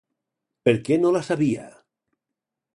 Per 0.69 0.73
què 0.87 0.97
no 1.03 1.13
la 1.17 1.23
sabia? 1.29 1.69